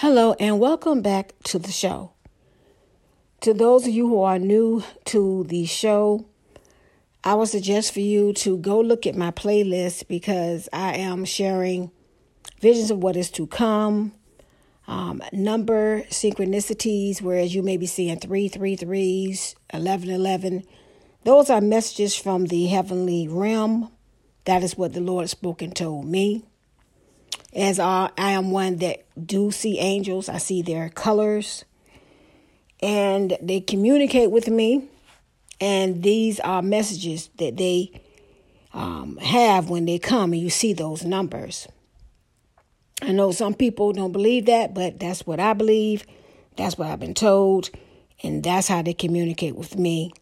Hello, 0.00 0.34
and 0.38 0.60
welcome 0.60 1.00
back 1.00 1.32
to 1.44 1.58
the 1.58 1.72
show. 1.72 2.10
To 3.40 3.54
those 3.54 3.86
of 3.86 3.94
you 3.94 4.06
who 4.06 4.20
are 4.20 4.38
new 4.38 4.84
to 5.06 5.44
the 5.44 5.64
show, 5.64 6.26
I 7.24 7.32
would 7.32 7.48
suggest 7.48 7.94
for 7.94 8.00
you 8.00 8.34
to 8.34 8.58
go 8.58 8.78
look 8.78 9.06
at 9.06 9.16
my 9.16 9.30
playlist 9.30 10.06
because 10.06 10.68
I 10.70 10.96
am 10.96 11.24
sharing 11.24 11.92
visions 12.60 12.90
of 12.90 12.98
what 12.98 13.16
is 13.16 13.30
to 13.30 13.46
come, 13.46 14.12
um, 14.86 15.22
number 15.32 16.02
synchronicities, 16.10 17.22
whereas 17.22 17.54
you 17.54 17.62
may 17.62 17.78
be 17.78 17.86
seeing 17.86 18.20
three, 18.20 18.48
three, 18.48 18.76
threes, 18.76 19.56
11, 19.72 20.10
11. 20.10 20.64
Those 21.24 21.48
are 21.48 21.62
messages 21.62 22.14
from 22.14 22.48
the 22.48 22.66
heavenly 22.66 23.28
realm. 23.28 23.90
That 24.44 24.62
is 24.62 24.76
what 24.76 24.92
the 24.92 25.00
Lord 25.00 25.22
has 25.22 25.30
spoken 25.30 25.70
told 25.70 26.04
me 26.04 26.44
as 27.54 27.78
I, 27.78 28.10
I 28.18 28.32
am 28.32 28.50
one 28.50 28.76
that 28.76 29.06
do 29.26 29.50
see 29.50 29.78
angels. 29.78 30.28
I 30.28 30.38
see 30.38 30.62
their 30.62 30.88
colors 30.88 31.64
and 32.80 33.36
they 33.40 33.60
communicate 33.60 34.30
with 34.30 34.48
me. 34.48 34.88
And 35.60 36.02
these 36.02 36.38
are 36.40 36.60
messages 36.60 37.30
that 37.38 37.56
they 37.56 37.90
um, 38.74 39.16
have 39.16 39.70
when 39.70 39.86
they 39.86 39.98
come 39.98 40.32
and 40.32 40.42
you 40.42 40.50
see 40.50 40.72
those 40.74 41.04
numbers. 41.04 41.66
I 43.00 43.12
know 43.12 43.32
some 43.32 43.54
people 43.54 43.92
don't 43.92 44.12
believe 44.12 44.46
that, 44.46 44.74
but 44.74 44.98
that's 44.98 45.26
what 45.26 45.40
I 45.40 45.54
believe. 45.54 46.04
That's 46.56 46.76
what 46.76 46.88
I've 46.88 47.00
been 47.00 47.14
told. 47.14 47.70
And 48.22 48.42
that's 48.42 48.68
how 48.68 48.82
they 48.82 48.94
communicate 48.94 49.56
with 49.56 49.76
me. 49.76 50.12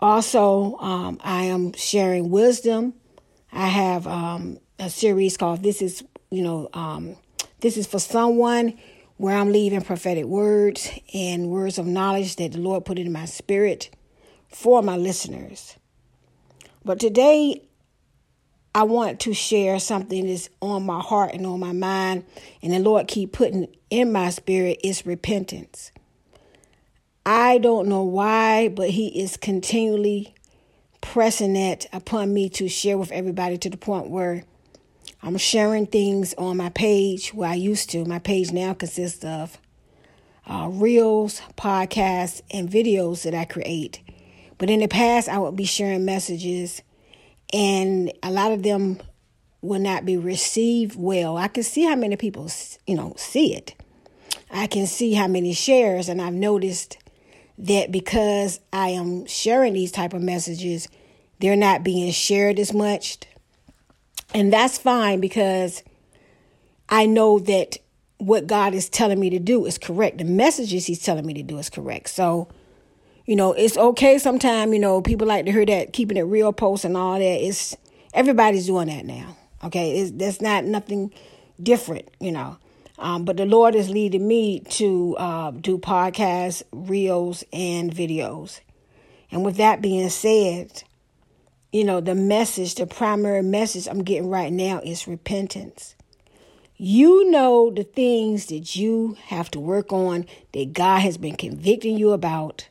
Also, 0.00 0.76
um, 0.78 1.18
I 1.22 1.44
am 1.44 1.72
sharing 1.72 2.30
wisdom. 2.30 2.94
I 3.52 3.68
have 3.68 4.06
um, 4.06 4.58
a 4.78 4.90
series 4.90 5.36
called 5.36 5.62
This 5.62 5.82
is, 5.82 6.04
you 6.30 6.42
know, 6.42 6.68
um, 6.72 7.16
this 7.60 7.76
is 7.76 7.86
for 7.86 7.98
someone 7.98 8.78
where 9.16 9.36
I'm 9.36 9.52
leaving 9.52 9.80
prophetic 9.80 10.24
words 10.24 10.90
and 11.12 11.48
words 11.48 11.78
of 11.78 11.86
knowledge 11.86 12.36
that 12.36 12.52
the 12.52 12.58
Lord 12.58 12.84
put 12.84 12.98
in 12.98 13.12
my 13.12 13.24
spirit 13.26 13.90
for 14.48 14.82
my 14.82 14.96
listeners. 14.96 15.76
But 16.84 17.00
today, 17.00 17.62
I 18.74 18.82
want 18.82 19.20
to 19.20 19.32
share 19.32 19.78
something 19.78 20.26
that's 20.26 20.48
on 20.60 20.84
my 20.84 21.00
heart 21.00 21.32
and 21.32 21.46
on 21.46 21.60
my 21.60 21.72
mind, 21.72 22.24
and 22.60 22.72
the 22.72 22.80
Lord 22.80 23.06
keep 23.06 23.32
putting 23.32 23.68
in 23.88 24.10
my 24.10 24.30
spirit 24.30 24.80
is 24.82 25.06
repentance. 25.06 25.92
I 27.24 27.58
don't 27.58 27.88
know 27.88 28.02
why, 28.02 28.68
but 28.68 28.90
He 28.90 29.20
is 29.20 29.36
continually 29.36 30.34
pressing 31.00 31.52
that 31.52 31.86
upon 31.92 32.34
me 32.34 32.48
to 32.48 32.68
share 32.68 32.98
with 32.98 33.12
everybody 33.12 33.56
to 33.58 33.70
the 33.70 33.76
point 33.76 34.10
where 34.10 34.42
I'm 35.24 35.38
sharing 35.38 35.86
things 35.86 36.34
on 36.34 36.58
my 36.58 36.68
page 36.68 37.32
where 37.32 37.48
I 37.48 37.54
used 37.54 37.88
to. 37.90 38.04
My 38.04 38.18
page 38.18 38.52
now 38.52 38.74
consists 38.74 39.24
of 39.24 39.56
uh, 40.46 40.68
reels, 40.70 41.40
podcasts, 41.56 42.42
and 42.50 42.68
videos 42.68 43.22
that 43.22 43.34
I 43.34 43.46
create. 43.46 44.02
But 44.58 44.68
in 44.68 44.80
the 44.80 44.86
past, 44.86 45.30
I 45.30 45.38
would 45.38 45.56
be 45.56 45.64
sharing 45.64 46.04
messages, 46.04 46.82
and 47.54 48.12
a 48.22 48.30
lot 48.30 48.52
of 48.52 48.62
them 48.62 49.00
will 49.62 49.80
not 49.80 50.04
be 50.04 50.18
received 50.18 50.94
well. 50.98 51.38
I 51.38 51.48
can 51.48 51.62
see 51.62 51.84
how 51.84 51.96
many 51.96 52.16
people, 52.16 52.50
you 52.86 52.94
know, 52.94 53.14
see 53.16 53.54
it. 53.54 53.74
I 54.50 54.66
can 54.66 54.86
see 54.86 55.14
how 55.14 55.26
many 55.26 55.54
shares, 55.54 56.10
and 56.10 56.20
I've 56.20 56.34
noticed 56.34 56.98
that 57.56 57.90
because 57.90 58.60
I 58.74 58.88
am 58.90 59.24
sharing 59.24 59.72
these 59.72 59.90
type 59.90 60.12
of 60.12 60.20
messages, 60.20 60.86
they're 61.40 61.56
not 61.56 61.82
being 61.82 62.12
shared 62.12 62.58
as 62.58 62.74
much. 62.74 63.20
And 64.34 64.52
that's 64.52 64.76
fine 64.76 65.20
because 65.20 65.84
I 66.88 67.06
know 67.06 67.38
that 67.38 67.78
what 68.18 68.46
God 68.46 68.74
is 68.74 68.88
telling 68.88 69.20
me 69.20 69.30
to 69.30 69.38
do 69.38 69.64
is 69.64 69.78
correct. 69.78 70.18
The 70.18 70.24
messages 70.24 70.86
He's 70.86 71.02
telling 71.02 71.24
me 71.24 71.34
to 71.34 71.42
do 71.42 71.58
is 71.58 71.70
correct. 71.70 72.10
So, 72.10 72.48
you 73.26 73.36
know, 73.36 73.52
it's 73.52 73.76
okay 73.76 74.18
sometimes, 74.18 74.72
you 74.72 74.80
know, 74.80 75.00
people 75.00 75.28
like 75.28 75.46
to 75.46 75.52
hear 75.52 75.64
that 75.66 75.92
keeping 75.92 76.16
it 76.16 76.22
real 76.22 76.52
post 76.52 76.84
and 76.84 76.96
all 76.96 77.14
that. 77.18 77.22
It's 77.22 77.76
everybody's 78.12 78.66
doing 78.66 78.88
that 78.88 79.06
now. 79.06 79.36
Okay. 79.62 79.98
It's 79.98 80.10
that's 80.10 80.40
not 80.40 80.64
nothing 80.64 81.12
different, 81.62 82.08
you 82.20 82.32
know. 82.32 82.58
Um, 82.98 83.24
but 83.24 83.36
the 83.36 83.46
Lord 83.46 83.74
is 83.74 83.90
leading 83.90 84.26
me 84.26 84.60
to 84.60 85.16
uh, 85.16 85.50
do 85.52 85.78
podcasts, 85.78 86.62
reels, 86.72 87.44
and 87.52 87.92
videos. 87.92 88.60
And 89.30 89.44
with 89.44 89.56
that 89.56 89.80
being 89.82 90.08
said, 90.10 90.84
you 91.74 91.82
know, 91.82 92.00
the 92.00 92.14
message, 92.14 92.76
the 92.76 92.86
primary 92.86 93.42
message 93.42 93.88
I'm 93.88 94.04
getting 94.04 94.30
right 94.30 94.52
now 94.52 94.80
is 94.84 95.08
repentance. 95.08 95.96
You 96.76 97.28
know 97.32 97.72
the 97.74 97.82
things 97.82 98.46
that 98.46 98.76
you 98.76 99.16
have 99.24 99.50
to 99.50 99.58
work 99.58 99.92
on 99.92 100.26
that 100.52 100.72
God 100.72 101.00
has 101.00 101.18
been 101.18 101.34
convicting 101.34 101.98
you 101.98 102.12
about 102.12 102.68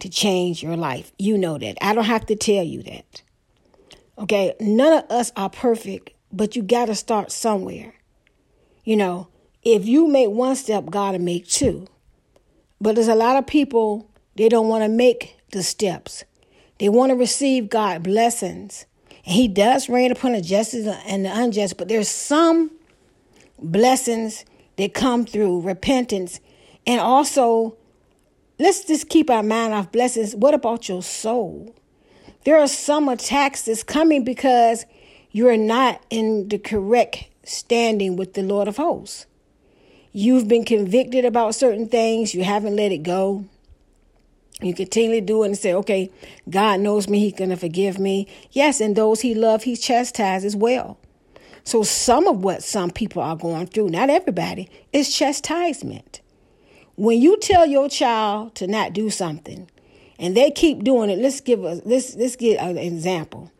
to 0.00 0.10
change 0.10 0.62
your 0.62 0.76
life. 0.76 1.12
You 1.18 1.38
know 1.38 1.56
that. 1.56 1.78
I 1.80 1.94
don't 1.94 2.04
have 2.04 2.26
to 2.26 2.36
tell 2.36 2.62
you 2.62 2.82
that. 2.82 3.22
Okay, 4.18 4.52
none 4.60 4.92
of 4.92 5.10
us 5.10 5.32
are 5.34 5.48
perfect, 5.48 6.10
but 6.30 6.54
you 6.54 6.62
got 6.62 6.86
to 6.86 6.94
start 6.94 7.32
somewhere. 7.32 7.94
You 8.84 8.96
know, 8.96 9.28
if 9.62 9.86
you 9.86 10.08
make 10.08 10.28
one 10.28 10.56
step, 10.56 10.90
God 10.90 11.12
will 11.12 11.22
make 11.22 11.48
two. 11.48 11.86
But 12.82 12.96
there's 12.96 13.08
a 13.08 13.14
lot 13.14 13.38
of 13.38 13.46
people, 13.46 14.10
they 14.34 14.50
don't 14.50 14.68
want 14.68 14.84
to 14.84 14.90
make 14.90 15.38
the 15.52 15.62
steps. 15.62 16.22
They 16.78 16.88
want 16.88 17.10
to 17.10 17.16
receive 17.16 17.70
God 17.70 18.02
blessings. 18.02 18.86
And 19.24 19.34
he 19.34 19.48
does 19.48 19.88
rain 19.88 20.12
upon 20.12 20.32
the 20.32 20.40
just 20.40 20.74
and 20.74 21.24
the 21.24 21.30
unjust, 21.32 21.76
but 21.76 21.88
there's 21.88 22.08
some 22.08 22.70
blessings 23.58 24.44
that 24.76 24.94
come 24.94 25.24
through 25.24 25.62
repentance. 25.62 26.40
And 26.86 27.00
also, 27.00 27.76
let's 28.58 28.84
just 28.84 29.08
keep 29.08 29.30
our 29.30 29.42
mind 29.42 29.74
off 29.74 29.90
blessings. 29.90 30.34
What 30.34 30.54
about 30.54 30.88
your 30.88 31.02
soul? 31.02 31.74
There 32.44 32.58
are 32.58 32.68
some 32.68 33.08
attacks 33.08 33.62
that's 33.62 33.82
coming 33.82 34.22
because 34.22 34.86
you're 35.32 35.56
not 35.56 36.00
in 36.10 36.48
the 36.48 36.58
correct 36.58 37.28
standing 37.42 38.16
with 38.16 38.34
the 38.34 38.42
Lord 38.42 38.68
of 38.68 38.76
hosts. 38.76 39.26
You've 40.12 40.48
been 40.48 40.64
convicted 40.64 41.24
about 41.24 41.54
certain 41.54 41.88
things, 41.88 42.34
you 42.34 42.44
haven't 42.44 42.76
let 42.76 42.92
it 42.92 43.02
go. 43.02 43.44
You 44.62 44.74
continually 44.74 45.20
do 45.20 45.42
it 45.42 45.46
and 45.46 45.58
say, 45.58 45.74
okay, 45.74 46.10
God 46.48 46.80
knows 46.80 47.08
me, 47.08 47.20
He's 47.20 47.34
going 47.34 47.50
to 47.50 47.56
forgive 47.56 47.98
me. 47.98 48.26
Yes, 48.52 48.80
and 48.80 48.96
those 48.96 49.20
He 49.20 49.34
loves, 49.34 49.64
He 49.64 49.76
chastises 49.76 50.44
as 50.44 50.56
well. 50.56 50.98
So, 51.64 51.82
some 51.82 52.26
of 52.26 52.42
what 52.42 52.62
some 52.62 52.90
people 52.90 53.22
are 53.22 53.36
going 53.36 53.66
through, 53.66 53.90
not 53.90 54.08
everybody, 54.08 54.70
is 54.92 55.14
chastisement. 55.14 56.20
When 56.94 57.20
you 57.20 57.38
tell 57.38 57.66
your 57.66 57.88
child 57.88 58.54
to 58.54 58.66
not 58.66 58.94
do 58.94 59.10
something 59.10 59.68
and 60.18 60.36
they 60.36 60.50
keep 60.50 60.84
doing 60.84 61.10
it, 61.10 61.18
let's 61.18 61.40
give 61.40 61.64
us 61.64 61.80
let's 61.84 62.14
let's 62.14 62.36
get 62.36 62.58
an 62.58 62.78
example. 62.78 63.52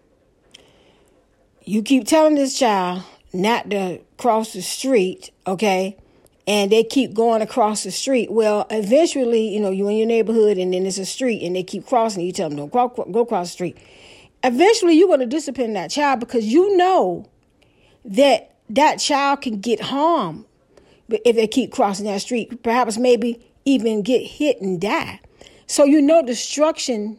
You 1.65 1.83
keep 1.83 2.07
telling 2.07 2.37
this 2.37 2.59
child 2.59 3.03
not 3.33 3.69
to 3.71 4.01
cross 4.17 4.55
the 4.55 4.63
street, 4.63 5.33
okay? 5.47 5.97
And 6.47 6.71
they 6.71 6.85
keep 6.85 7.13
going 7.13 7.43
across 7.43 7.83
the 7.83 7.91
street. 7.91 8.31
Well, 8.31 8.67
eventually, 8.71 9.49
you 9.49 9.61
know, 9.61 9.71
you're 9.71 9.91
in 9.91 9.97
your 9.97 10.07
neighborhood 10.07 10.59
and 10.59 10.73
then 10.73 10.83
there's 10.83 10.99
a 10.99 11.07
street 11.07 11.43
and 11.43 11.57
they 11.57 11.63
keep 11.63 11.87
crossing. 11.87 12.25
You 12.25 12.33
tell 12.33 12.49
them, 12.49 12.59
no, 12.59 12.67
go, 12.69 12.89
go 12.89 13.21
across 13.21 13.49
the 13.49 13.53
street. 13.53 13.79
Eventually, 14.45 14.95
you're 14.95 15.09
going 15.09 15.21
to 15.21 15.27
discipline 15.27 15.73
that 15.73 15.91
child 15.91 16.21
because 16.21 16.47
you 16.47 16.77
know 16.77 17.29
that 18.05 18.55
that 18.71 18.97
child 18.97 19.43
can 19.43 19.61
get 19.61 19.81
harmed 19.81 20.45
if 21.09 21.35
they 21.35 21.49
keep 21.49 21.73
crossing 21.73 22.07
that 22.07 22.21
street. 22.21 22.63
Perhaps 22.63 22.97
maybe 22.97 23.45
even 23.65 24.03
get 24.03 24.23
hit 24.23 24.61
and 24.61 24.81
die. 24.81 25.21
So 25.67 25.85
you 25.85 26.01
know 26.01 26.23
destruction 26.23 27.19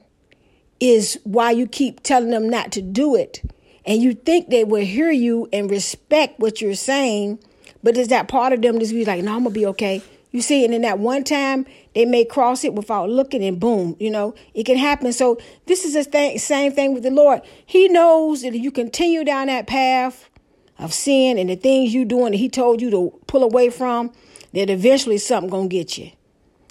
is 0.79 1.19
why 1.23 1.51
you 1.51 1.67
keep 1.67 2.01
telling 2.03 2.29
them 2.29 2.49
not 2.49 2.71
to 2.73 2.81
do 2.81 3.15
it. 3.15 3.41
And 3.85 4.01
you 4.01 4.13
think 4.13 4.49
they 4.49 4.63
will 4.63 4.85
hear 4.85 5.11
you 5.11 5.49
and 5.51 5.69
respect 5.69 6.39
what 6.39 6.61
you're 6.61 6.75
saying 6.75 7.39
but 7.83 7.97
is 7.97 8.07
that 8.09 8.27
part 8.27 8.53
of 8.53 8.61
them 8.61 8.79
just 8.79 8.93
be 8.93 9.05
like, 9.05 9.23
no, 9.23 9.35
I'm 9.35 9.43
gonna 9.43 9.51
be 9.51 9.65
okay. 9.67 10.01
You 10.31 10.41
see, 10.41 10.65
and 10.65 10.73
in 10.73 10.81
that 10.81 10.99
one 10.99 11.23
time 11.23 11.65
they 11.95 12.05
may 12.05 12.25
cross 12.25 12.63
it 12.63 12.73
without 12.73 13.09
looking, 13.09 13.43
and 13.43 13.59
boom, 13.59 13.95
you 13.99 14.09
know, 14.09 14.35
it 14.53 14.65
can 14.65 14.77
happen. 14.77 15.13
So 15.13 15.37
this 15.65 15.85
is 15.85 15.93
the 15.93 16.03
thing, 16.03 16.37
same 16.37 16.71
thing 16.71 16.93
with 16.93 17.03
the 17.03 17.11
Lord. 17.11 17.41
He 17.65 17.87
knows 17.87 18.41
that 18.41 18.53
if 18.53 18.61
you 18.61 18.71
continue 18.71 19.23
down 19.23 19.47
that 19.47 19.67
path 19.67 20.29
of 20.77 20.93
sin 20.93 21.37
and 21.37 21.49
the 21.49 21.55
things 21.55 21.93
you 21.93 22.05
doing 22.05 22.31
that 22.31 22.37
he 22.37 22.49
told 22.49 22.81
you 22.81 22.89
to 22.91 23.19
pull 23.27 23.43
away 23.43 23.69
from, 23.69 24.11
that 24.53 24.69
eventually 24.69 25.17
something 25.17 25.49
gonna 25.49 25.67
get 25.67 25.97
you. 25.97 26.11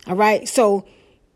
All 0.06 0.16
right. 0.16 0.48
So 0.48 0.86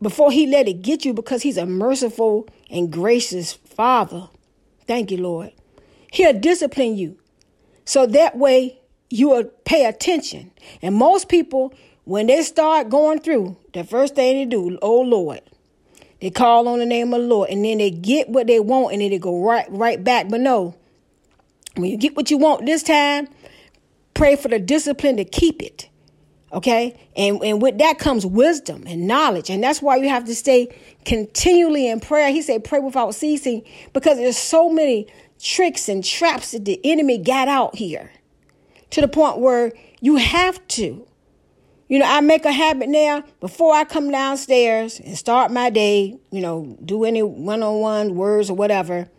before 0.01 0.31
he 0.31 0.47
let 0.47 0.67
it 0.67 0.81
get 0.81 1.05
you, 1.05 1.13
because 1.13 1.41
he's 1.41 1.57
a 1.57 1.65
merciful 1.65 2.47
and 2.69 2.91
gracious 2.91 3.53
father, 3.53 4.29
thank 4.87 5.11
you, 5.11 5.17
Lord. 5.17 5.51
He'll 6.11 6.37
discipline 6.37 6.97
you. 6.97 7.17
So 7.85 8.05
that 8.05 8.37
way 8.37 8.80
you 9.11 9.29
will 9.29 9.45
pay 9.65 9.85
attention. 9.85 10.51
And 10.81 10.95
most 10.95 11.29
people, 11.29 11.73
when 12.05 12.27
they 12.27 12.41
start 12.43 12.89
going 12.89 13.19
through, 13.19 13.57
the 13.73 13.83
first 13.83 14.15
thing 14.15 14.37
they 14.37 14.45
do, 14.45 14.79
oh 14.81 15.01
Lord, 15.01 15.41
they 16.19 16.29
call 16.29 16.67
on 16.67 16.79
the 16.79 16.85
name 16.85 17.13
of 17.13 17.21
the 17.21 17.27
Lord, 17.27 17.49
and 17.49 17.65
then 17.65 17.79
they 17.79 17.89
get 17.91 18.29
what 18.29 18.47
they 18.47 18.59
want, 18.59 18.93
and 18.93 19.01
then 19.01 19.09
they 19.09 19.17
go 19.19 19.43
right 19.43 19.65
right 19.69 20.03
back. 20.03 20.29
But 20.29 20.41
no, 20.41 20.75
when 21.75 21.89
you 21.89 21.97
get 21.97 22.15
what 22.15 22.29
you 22.29 22.37
want 22.37 22.65
this 22.65 22.83
time, 22.83 23.27
pray 24.13 24.35
for 24.35 24.47
the 24.47 24.59
discipline 24.59 25.17
to 25.17 25.25
keep 25.25 25.61
it. 25.61 25.89
Okay? 26.53 26.99
And, 27.15 27.41
and 27.43 27.61
with 27.61 27.77
that 27.77 27.97
comes 27.97 28.25
wisdom 28.25 28.83
and 28.85 29.07
knowledge. 29.07 29.49
And 29.49 29.63
that's 29.63 29.81
why 29.81 29.95
you 29.95 30.09
have 30.09 30.25
to 30.25 30.35
stay 30.35 30.75
continually 31.05 31.87
in 31.87 32.01
prayer. 32.01 32.29
He 32.29 32.41
said, 32.41 32.65
pray 32.65 32.79
without 32.79 33.15
ceasing, 33.15 33.63
because 33.93 34.17
there's 34.17 34.37
so 34.37 34.69
many 34.69 35.07
tricks 35.39 35.89
and 35.89 36.03
traps 36.03 36.51
that 36.51 36.65
the 36.65 36.79
enemy 36.83 37.17
got 37.17 37.47
out 37.47 37.75
here 37.75 38.11
to 38.91 39.01
the 39.01 39.07
point 39.07 39.39
where 39.39 39.73
you 39.99 40.17
have 40.17 40.65
to. 40.69 41.07
You 41.87 41.99
know, 41.99 42.05
I 42.05 42.21
make 42.21 42.45
a 42.45 42.51
habit 42.53 42.87
now 42.87 43.23
before 43.41 43.73
I 43.73 43.83
come 43.83 44.11
downstairs 44.11 44.99
and 45.01 45.17
start 45.17 45.51
my 45.51 45.69
day, 45.69 46.17
you 46.31 46.39
know, 46.39 46.77
do 46.85 47.03
any 47.03 47.21
one 47.21 47.63
on 47.63 47.79
one 47.81 48.15
words 48.15 48.49
or 48.49 48.55
whatever, 48.55 49.09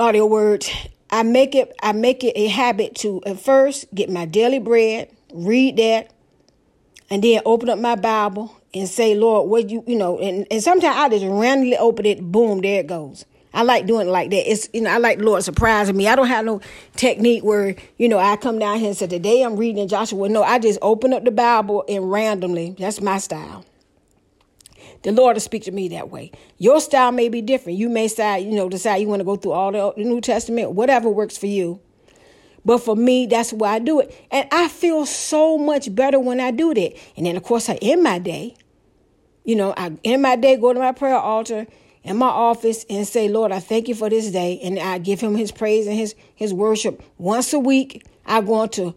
audio 0.00 0.26
words. 0.26 0.68
I 1.10 1.22
make 1.22 1.54
it 1.54 1.72
I 1.80 1.92
make 1.92 2.24
it 2.24 2.32
a 2.36 2.48
habit 2.48 2.96
to 2.96 3.22
at 3.26 3.38
first 3.38 3.94
get 3.94 4.10
my 4.10 4.24
daily 4.24 4.58
bread, 4.58 5.10
read 5.32 5.76
that, 5.76 6.10
and 7.10 7.22
then 7.22 7.42
open 7.44 7.68
up 7.68 7.78
my 7.78 7.94
Bible 7.94 8.56
and 8.74 8.88
say, 8.88 9.14
Lord, 9.14 9.48
what 9.48 9.70
you 9.70 9.84
you 9.86 9.96
know, 9.96 10.18
and, 10.18 10.46
and 10.50 10.62
sometimes 10.62 10.96
I 10.96 11.08
just 11.10 11.24
randomly 11.24 11.76
open 11.76 12.06
it, 12.06 12.20
boom, 12.22 12.60
there 12.60 12.80
it 12.80 12.88
goes. 12.88 13.24
I 13.54 13.62
like 13.62 13.86
doing 13.86 14.08
it 14.08 14.10
like 14.10 14.30
that. 14.30 14.50
It's 14.50 14.68
you 14.72 14.80
know, 14.80 14.90
I 14.90 14.98
like 14.98 15.18
the 15.18 15.24
Lord 15.24 15.42
surprising 15.42 15.96
me. 15.96 16.08
I 16.08 16.16
don't 16.16 16.26
have 16.26 16.44
no 16.44 16.60
technique 16.96 17.44
where, 17.44 17.74
you 17.98 18.08
know, 18.08 18.18
I 18.18 18.36
come 18.36 18.58
down 18.58 18.78
here 18.78 18.88
and 18.88 18.96
say, 18.96 19.06
Today 19.06 19.42
I'm 19.42 19.56
reading 19.56 19.86
Joshua. 19.88 20.28
No, 20.28 20.42
I 20.42 20.58
just 20.58 20.78
open 20.80 21.12
up 21.12 21.24
the 21.24 21.30
Bible 21.30 21.84
and 21.88 22.10
randomly. 22.10 22.74
That's 22.78 23.00
my 23.00 23.18
style. 23.18 23.64
The 25.02 25.12
Lord 25.12 25.34
will 25.34 25.40
speak 25.40 25.64
to 25.64 25.72
me 25.72 25.88
that 25.88 26.10
way. 26.10 26.30
Your 26.58 26.80
style 26.80 27.12
may 27.12 27.28
be 27.28 27.42
different. 27.42 27.78
You 27.78 27.88
may 27.88 28.06
decide, 28.06 28.44
you 28.44 28.52
know, 28.52 28.68
decide 28.68 28.96
you 28.96 29.08
want 29.08 29.20
to 29.20 29.24
go 29.24 29.36
through 29.36 29.52
all 29.52 29.72
the 29.72 29.92
New 29.96 30.20
Testament, 30.20 30.72
whatever 30.72 31.10
works 31.10 31.36
for 31.36 31.46
you. 31.46 31.80
But 32.64 32.78
for 32.78 32.94
me, 32.94 33.26
that's 33.26 33.52
why 33.52 33.74
I 33.74 33.78
do 33.80 33.98
it. 34.00 34.26
And 34.30 34.46
I 34.52 34.68
feel 34.68 35.04
so 35.04 35.58
much 35.58 35.92
better 35.92 36.20
when 36.20 36.38
I 36.38 36.52
do 36.52 36.72
that. 36.72 36.96
And 37.16 37.26
then, 37.26 37.36
of 37.36 37.42
course, 37.42 37.68
I 37.68 37.74
end 37.82 38.04
my 38.04 38.20
day. 38.20 38.54
You 39.44 39.56
know, 39.56 39.74
I 39.76 39.90
end 40.04 40.22
my 40.22 40.36
day, 40.36 40.56
go 40.56 40.72
to 40.72 40.78
my 40.78 40.92
prayer 40.92 41.16
altar 41.16 41.66
in 42.04 42.16
my 42.16 42.28
office 42.28 42.84
and 42.90 43.06
say, 43.06 43.28
Lord, 43.28 43.52
I 43.52 43.60
thank 43.60 43.88
you 43.88 43.94
for 43.94 44.10
this 44.10 44.30
day. 44.30 44.60
And 44.62 44.78
I 44.78 44.98
give 44.98 45.20
him 45.20 45.36
his 45.36 45.52
praise 45.52 45.86
and 45.86 45.96
his, 45.96 46.14
his 46.34 46.52
worship. 46.52 47.02
Once 47.18 47.52
a 47.52 47.58
week, 47.58 48.04
I 48.26 48.40
go 48.40 48.62
into 48.64 48.94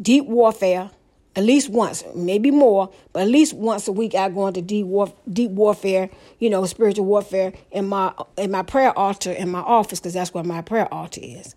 deep 0.00 0.26
warfare 0.26 0.90
at 1.36 1.42
least 1.42 1.68
once, 1.68 2.04
maybe 2.14 2.50
more, 2.50 2.92
but 3.12 3.22
at 3.22 3.28
least 3.28 3.54
once 3.54 3.88
a 3.88 3.92
week 3.92 4.14
I 4.14 4.28
go 4.28 4.46
into 4.46 4.62
deep 4.62 4.86
deep 5.32 5.50
warfare, 5.50 6.10
you 6.38 6.48
know, 6.48 6.64
spiritual 6.66 7.06
warfare 7.06 7.52
in 7.72 7.88
my 7.88 8.12
in 8.36 8.50
my 8.50 8.62
prayer 8.62 8.96
altar 8.96 9.32
in 9.32 9.50
my 9.50 9.60
office 9.60 9.98
because 9.98 10.14
that's 10.14 10.32
where 10.32 10.44
my 10.44 10.62
prayer 10.62 10.92
altar 10.92 11.20
is. 11.22 11.56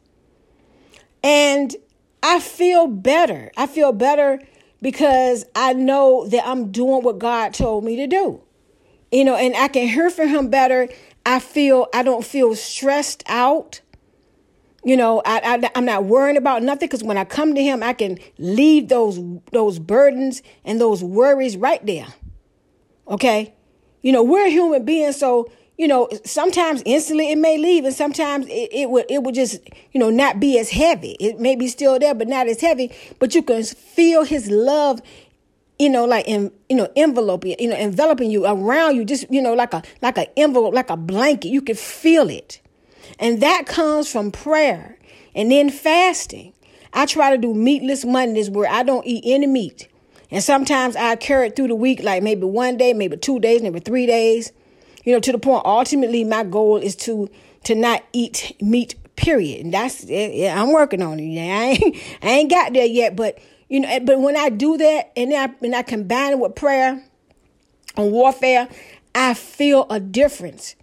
And 1.24 1.76
I 2.24 2.40
feel 2.40 2.88
better. 2.88 3.52
I 3.56 3.68
feel 3.68 3.92
better 3.92 4.40
because 4.82 5.46
I 5.56 5.74
know 5.74 6.28
that 6.28 6.46
I'm 6.48 6.72
doing 6.72 7.04
what 7.04 7.20
God 7.20 7.54
told 7.54 7.84
me 7.84 7.98
to 7.98 8.08
do. 8.08 8.42
You 9.12 9.24
know, 9.24 9.36
and 9.36 9.56
I 9.56 9.68
can 9.70 9.88
hear 9.88 10.10
from 10.10 10.28
him 10.30 10.50
better. 10.50 10.90
I 11.26 11.40
feel 11.40 11.88
I 11.94 12.04
don't 12.04 12.26
feel 12.26 12.56
stressed 12.56 13.24
out. 13.28 13.82
You 14.84 14.96
know, 14.96 15.22
I, 15.26 15.42
I 15.44 15.72
I'm 15.76 15.84
not 15.84 16.06
worrying 16.06 16.38
about 16.38 16.64
nothing 16.64 16.88
because 16.88 17.04
when 17.04 17.18
I 17.18 17.26
come 17.26 17.54
to 17.56 17.62
Him, 17.62 17.84
I 17.84 17.92
can 17.92 18.18
leave 18.38 18.88
those 18.88 19.20
those 19.52 19.80
burdens 19.80 20.42
and 20.64 20.80
those 20.80 21.04
worries 21.04 21.58
right 21.58 21.86
there. 21.86 22.08
Okay, 23.10 23.54
you 24.02 24.14
know 24.14 24.24
we're 24.24 24.50
human 24.50 24.86
beings, 24.86 25.18
so 25.18 25.52
you 25.78 25.90
know 25.90 26.08
sometimes 26.24 26.82
instantly 26.86 27.30
it 27.30 27.38
may 27.38 27.58
leave, 27.58 27.84
and 27.84 27.94
sometimes 27.94 28.48
it, 28.48 28.70
it 28.72 28.90
would 28.90 29.06
it 29.10 29.24
would 29.24 29.36
just 29.36 29.60
you 29.92 30.00
know 30.00 30.10
not 30.10 30.40
be 30.40 30.58
as 30.58 30.70
heavy. 30.70 31.18
It 31.20 31.42
may 31.42 31.58
be 31.58 31.68
still 31.68 32.00
there, 32.00 32.14
but 32.14 32.30
not 32.30 32.48
as 32.48 32.62
heavy. 32.62 32.96
But 33.20 33.36
you 33.36 33.42
can 33.42 33.64
feel 33.64 34.24
His 34.24 34.50
love 34.50 35.02
you 35.80 35.90
know, 35.90 36.06
like 36.06 36.28
in, 36.28 36.52
you 36.70 36.76
know, 36.76 36.90
envelope, 36.96 37.46
you 37.46 37.68
know, 37.68 37.76
enveloping 37.76 38.32
you 38.32 38.46
around 38.46 38.96
you, 38.96 39.06
just 39.06 39.30
you 39.32 39.42
know, 39.42 39.54
like 39.54 39.74
a 39.74 39.84
like 40.02 40.18
an 40.18 40.28
envelope, 40.36 40.74
like 40.74 40.90
a 40.90 40.98
blanket. 40.98 41.50
You 41.50 41.62
can 41.62 41.76
feel 41.76 42.30
it. 42.30 42.62
And 43.20 43.42
that 43.42 43.66
comes 43.66 44.12
from 44.12 44.32
prayer 44.32 44.98
and 45.36 45.52
then 45.52 45.70
fasting. 45.70 46.54
I 46.94 47.06
try 47.06 47.30
to 47.30 47.38
do 47.38 47.54
meatless 47.54 48.06
Mondays 48.06 48.50
where 48.50 48.70
I 48.70 48.84
don't 48.84 49.06
eat 49.06 49.24
any 49.26 49.48
meat. 49.48 49.88
And 50.32 50.44
sometimes 50.44 50.96
I 50.96 51.16
carry 51.16 51.48
it 51.48 51.56
through 51.56 51.70
the 51.70 51.76
week, 51.76 52.04
like 52.04 52.24
maybe 52.24 52.44
one 52.44 52.78
day, 52.78 52.94
maybe 52.94 53.18
two 53.18 53.40
days, 53.40 53.62
maybe 53.62 53.80
three 53.80 54.06
days. 54.06 54.52
You 55.06 55.14
know, 55.14 55.20
to 55.20 55.32
the 55.32 55.38
point 55.38 55.64
ultimately 55.66 56.24
my 56.24 56.44
goal 56.44 56.78
is 56.78 56.96
to 56.98 57.30
to 57.64 57.76
not 57.76 58.04
eat 58.14 58.56
meat, 58.62 58.96
period. 59.16 59.64
And 59.64 59.74
that's 59.74 60.04
yeah, 60.06 60.62
I'm 60.62 60.74
working 60.74 61.02
on 61.02 61.20
it. 61.20 61.26
Yeah, 61.26 61.58
I 61.58 61.64
ain't 61.64 61.96
I 62.24 62.28
ain't 62.28 62.50
got 62.50 62.74
there 62.74 62.86
yet, 62.86 63.16
but 63.16 63.40
you 63.70 63.80
know, 63.82 64.00
but 64.02 64.20
when 64.20 64.38
I 64.38 64.50
do 64.50 64.78
that 64.78 65.12
and 65.16 65.34
I 65.34 65.54
and 65.62 65.76
I 65.76 65.84
combine 65.84 66.34
it 66.34 66.40
with 66.40 66.56
prayer 66.56 67.04
and 67.96 68.12
warfare, 68.12 68.70
I 69.14 69.34
feel 69.34 69.88
a 69.90 70.00
difference. 70.00 70.76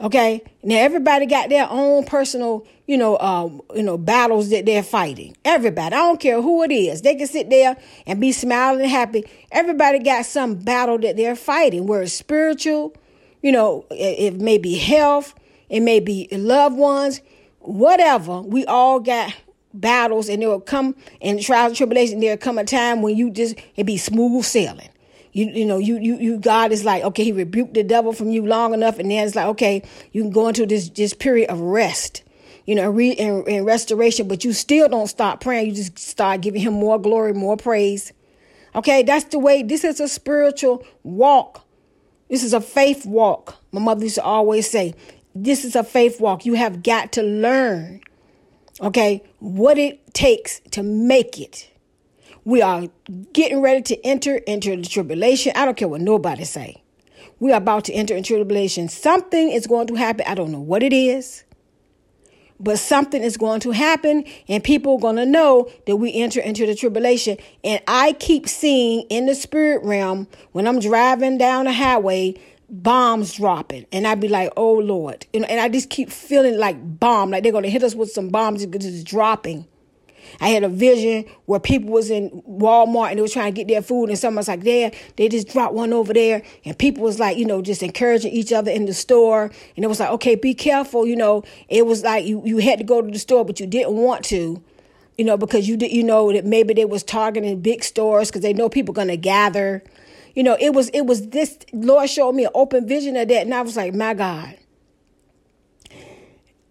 Okay. 0.00 0.42
Now 0.62 0.76
everybody 0.76 1.26
got 1.26 1.50
their 1.50 1.68
own 1.68 2.04
personal, 2.04 2.66
you 2.86 2.96
know, 2.96 3.18
um, 3.18 3.60
you 3.74 3.82
know, 3.82 3.98
battles 3.98 4.48
that 4.48 4.64
they're 4.64 4.82
fighting. 4.82 5.36
Everybody. 5.44 5.94
I 5.94 5.98
don't 5.98 6.18
care 6.20 6.40
who 6.40 6.62
it 6.62 6.72
is. 6.72 7.02
They 7.02 7.16
can 7.16 7.26
sit 7.26 7.50
there 7.50 7.76
and 8.06 8.18
be 8.18 8.32
smiling 8.32 8.80
and 8.80 8.90
happy. 8.90 9.24
Everybody 9.52 9.98
got 9.98 10.24
some 10.24 10.54
battle 10.54 10.98
that 11.00 11.18
they're 11.18 11.36
fighting, 11.36 11.86
where 11.86 12.00
it's 12.00 12.14
spiritual, 12.14 12.94
you 13.42 13.52
know, 13.52 13.84
it, 13.90 14.34
it 14.34 14.40
may 14.40 14.56
be 14.56 14.76
health, 14.76 15.34
it 15.68 15.80
may 15.80 16.00
be 16.00 16.28
loved 16.32 16.76
ones, 16.76 17.20
whatever. 17.58 18.40
We 18.40 18.64
all 18.64 19.00
got 19.00 19.34
battles 19.72 20.28
and 20.28 20.42
there 20.42 20.48
will 20.48 20.60
come 20.60 20.94
in 21.20 21.40
trials 21.40 21.70
and 21.70 21.76
tribulation, 21.76 22.20
there'll 22.20 22.36
come 22.36 22.58
a 22.58 22.64
time 22.64 23.02
when 23.02 23.16
you 23.16 23.30
just 23.30 23.56
it 23.76 23.84
be 23.84 23.96
smooth 23.96 24.44
sailing. 24.44 24.88
You 25.32 25.46
you 25.46 25.64
know 25.64 25.78
you 25.78 25.98
you 25.98 26.16
you 26.16 26.38
God 26.38 26.72
is 26.72 26.84
like 26.84 27.04
okay 27.04 27.24
he 27.24 27.32
rebuked 27.32 27.74
the 27.74 27.84
devil 27.84 28.12
from 28.12 28.30
you 28.30 28.44
long 28.44 28.74
enough 28.74 28.98
and 28.98 29.10
then 29.10 29.26
it's 29.26 29.36
like 29.36 29.46
okay 29.46 29.82
you 30.12 30.22
can 30.22 30.32
go 30.32 30.48
into 30.48 30.66
this 30.66 30.88
this 30.90 31.14
period 31.14 31.50
of 31.50 31.60
rest 31.60 32.24
you 32.66 32.74
know 32.74 32.90
re 32.90 33.14
and, 33.14 33.46
and 33.46 33.64
restoration 33.64 34.26
but 34.26 34.44
you 34.44 34.52
still 34.52 34.88
don't 34.88 35.06
stop 35.06 35.40
praying. 35.40 35.68
You 35.68 35.74
just 35.76 35.98
start 35.98 36.40
giving 36.40 36.60
him 36.60 36.74
more 36.74 36.98
glory 36.98 37.32
more 37.32 37.56
praise. 37.56 38.12
Okay 38.74 39.04
that's 39.04 39.26
the 39.26 39.38
way 39.38 39.62
this 39.62 39.84
is 39.84 40.00
a 40.00 40.08
spiritual 40.08 40.84
walk. 41.04 41.64
This 42.28 42.42
is 42.42 42.52
a 42.52 42.60
faith 42.60 43.06
walk 43.06 43.56
my 43.70 43.80
mother 43.80 44.02
used 44.02 44.16
to 44.16 44.24
always 44.24 44.68
say. 44.68 44.94
This 45.32 45.64
is 45.64 45.76
a 45.76 45.84
faith 45.84 46.20
walk. 46.20 46.44
You 46.44 46.54
have 46.54 46.82
got 46.82 47.12
to 47.12 47.22
learn 47.22 48.00
okay 48.80 49.22
what 49.38 49.78
it 49.78 50.14
takes 50.14 50.60
to 50.70 50.82
make 50.82 51.38
it 51.38 51.70
we 52.44 52.62
are 52.62 52.88
getting 53.32 53.60
ready 53.60 53.82
to 53.82 54.06
enter 54.06 54.36
into 54.36 54.76
the 54.76 54.82
tribulation. 54.88 55.52
I 55.54 55.64
don't 55.64 55.76
care 55.76 55.88
what 55.88 56.00
nobody 56.00 56.44
say. 56.44 56.82
We 57.38 57.52
are 57.52 57.58
about 57.58 57.84
to 57.86 57.92
enter 57.92 58.14
into 58.14 58.34
tribulation. 58.34 58.88
Something 58.88 59.50
is 59.50 59.66
going 59.66 59.86
to 59.88 59.94
happen. 59.94 60.24
I 60.26 60.34
don't 60.34 60.50
know 60.50 60.60
what 60.60 60.82
it 60.82 60.92
is. 60.92 61.44
But 62.58 62.78
something 62.78 63.22
is 63.22 63.38
going 63.38 63.60
to 63.60 63.70
happen, 63.70 64.24
and 64.46 64.62
people 64.62 64.96
are 64.96 65.00
going 65.00 65.16
to 65.16 65.24
know 65.24 65.70
that 65.86 65.96
we 65.96 66.12
enter 66.12 66.40
into 66.40 66.66
the 66.66 66.74
tribulation. 66.74 67.38
And 67.64 67.80
I 67.88 68.12
keep 68.12 68.46
seeing 68.46 69.06
in 69.08 69.24
the 69.24 69.34
spirit 69.34 69.82
realm 69.82 70.28
when 70.52 70.66
I'm 70.66 70.78
driving 70.78 71.38
down 71.38 71.64
the 71.64 71.72
highway, 71.72 72.34
bombs 72.70 73.34
dropping 73.34 73.84
and 73.92 74.06
i'd 74.06 74.20
be 74.20 74.28
like 74.28 74.50
oh 74.56 74.74
lord 74.74 75.26
and, 75.34 75.44
and 75.50 75.60
i 75.60 75.68
just 75.68 75.90
keep 75.90 76.10
feeling 76.10 76.56
like 76.56 76.76
bomb 77.00 77.30
like 77.30 77.42
they're 77.42 77.52
to 77.60 77.68
hit 77.68 77.82
us 77.82 77.94
with 77.94 78.10
some 78.10 78.28
bombs 78.28 78.64
just 78.64 79.04
dropping 79.04 79.66
I 80.40 80.48
had 80.48 80.62
a 80.62 80.68
vision 80.68 81.24
where 81.46 81.60
people 81.60 81.90
was 81.90 82.10
in 82.10 82.42
Walmart 82.48 83.10
and 83.10 83.18
they 83.18 83.22
was 83.22 83.32
trying 83.32 83.52
to 83.52 83.56
get 83.56 83.68
their 83.68 83.82
food 83.82 84.10
and 84.10 84.18
someone's 84.18 84.48
like, 84.48 84.62
there, 84.62 84.92
they 85.16 85.28
just 85.28 85.48
dropped 85.48 85.74
one 85.74 85.92
over 85.92 86.12
there. 86.12 86.42
And 86.64 86.78
people 86.78 87.02
was 87.02 87.18
like, 87.18 87.36
you 87.36 87.44
know, 87.44 87.62
just 87.62 87.82
encouraging 87.82 88.32
each 88.32 88.52
other 88.52 88.70
in 88.70 88.86
the 88.86 88.94
store. 88.94 89.50
And 89.76 89.84
it 89.84 89.88
was 89.88 90.00
like, 90.00 90.10
okay, 90.10 90.34
be 90.34 90.54
careful. 90.54 91.06
You 91.06 91.16
know, 91.16 91.42
it 91.68 91.86
was 91.86 92.04
like 92.04 92.24
you, 92.24 92.42
you 92.44 92.58
had 92.58 92.78
to 92.78 92.84
go 92.84 93.02
to 93.02 93.10
the 93.10 93.18
store, 93.18 93.44
but 93.44 93.60
you 93.60 93.66
didn't 93.66 93.94
want 93.94 94.24
to 94.26 94.62
you 95.20 95.26
know, 95.26 95.36
because 95.36 95.68
you 95.68 95.76
did, 95.76 95.92
you 95.92 96.02
know, 96.02 96.32
that 96.32 96.46
maybe 96.46 96.72
they 96.72 96.86
was 96.86 97.02
targeting 97.02 97.60
big 97.60 97.84
stores 97.84 98.30
because 98.30 98.40
they 98.40 98.54
know 98.54 98.70
people 98.70 98.94
gonna 98.94 99.18
gather. 99.18 99.84
You 100.34 100.42
know, 100.42 100.56
it 100.58 100.72
was 100.72 100.88
it 100.94 101.02
was 101.02 101.28
this 101.28 101.58
Lord 101.74 102.08
showed 102.08 102.32
me 102.32 102.46
an 102.46 102.50
open 102.54 102.88
vision 102.88 103.16
of 103.16 103.28
that, 103.28 103.42
and 103.42 103.52
I 103.52 103.60
was 103.60 103.76
like, 103.76 103.94
my 103.94 104.14
God. 104.14 104.56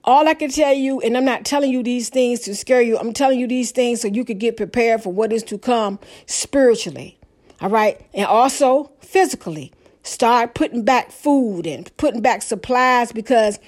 All 0.03 0.27
I 0.27 0.33
can 0.33 0.49
tell 0.49 0.73
you, 0.73 0.99
and 1.01 1.15
I'm 1.15 1.25
not 1.25 1.45
telling 1.45 1.69
you 1.69 1.83
these 1.83 2.09
things 2.09 2.39
to 2.39 2.55
scare 2.55 2.81
you, 2.81 2.97
I'm 2.97 3.13
telling 3.13 3.39
you 3.39 3.45
these 3.45 3.69
things 3.69 4.01
so 4.01 4.07
you 4.07 4.25
could 4.25 4.39
get 4.39 4.57
prepared 4.57 5.03
for 5.03 5.13
what 5.13 5.31
is 5.31 5.43
to 5.43 5.59
come 5.59 5.99
spiritually. 6.25 7.19
All 7.61 7.69
right. 7.69 8.03
And 8.15 8.25
also 8.25 8.91
physically. 8.99 9.71
Start 10.01 10.55
putting 10.55 10.83
back 10.83 11.11
food 11.11 11.67
and 11.67 11.95
putting 11.97 12.21
back 12.21 12.41
supplies 12.41 13.11
because, 13.11 13.59